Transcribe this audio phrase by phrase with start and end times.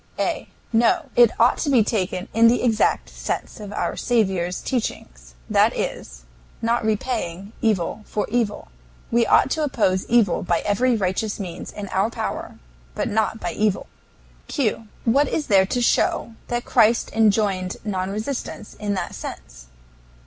[0.17, 0.49] A.
[0.73, 5.07] No; it ought to be taken in the exact sense of our Saviour's teaching
[5.47, 6.23] that is,
[6.59, 8.69] not repaying evil for evil.
[9.11, 12.57] We ought to oppose evil by every righteous means in our power,
[12.95, 13.85] but not by evil.
[14.47, 14.87] Q.
[15.05, 19.67] What is there to show that Christ enjoined non resistance in that sense?